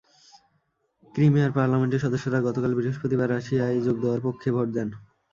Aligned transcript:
ক্রিমিয়ার 1.13 1.51
পার্লামেন্টের 1.51 2.03
সদস্যরা 2.05 2.39
গতকাল 2.41 2.71
বৃহস্পতিবার 2.75 3.31
রাশিয়ায় 3.31 3.77
যোগ 3.81 3.95
দেওয়ার 4.03 4.21
পক্ষে 4.23 4.49
ভোট 4.55 4.67
দেন। 4.73 4.89